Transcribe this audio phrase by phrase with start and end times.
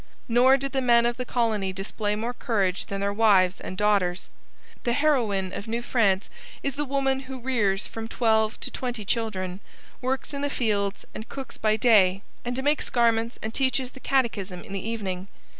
[0.27, 4.31] Nor did the men of the colony display more courage than their wives and daughters.
[4.83, 6.27] The heroine of New France
[6.63, 9.59] is the woman who rears from twelve to twenty children,
[10.01, 14.63] works in the fields and cooks by day, and makes garments and teaches the catechism
[14.63, 15.27] in the evening.